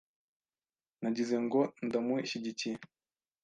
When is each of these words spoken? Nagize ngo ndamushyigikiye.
Nagize 1.01 1.35
ngo 1.45 1.61
ndamushyigikiye. 1.85 2.77